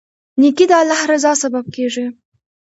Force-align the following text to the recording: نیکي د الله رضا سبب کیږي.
نیکي 0.41 0.65
د 0.69 0.73
الله 0.81 1.01
رضا 1.11 1.31
سبب 1.43 1.65
کیږي. 1.75 2.05